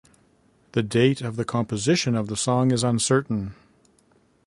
The 0.71 0.81
date 0.81 1.21
of 1.21 1.35
the 1.35 1.45
composition 1.45 2.15
of 2.15 2.25
the 2.25 2.35
Song 2.35 2.71
is 2.71 2.83
uncertain. 2.83 3.53